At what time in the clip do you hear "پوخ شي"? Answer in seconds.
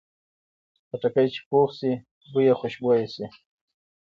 1.49-1.91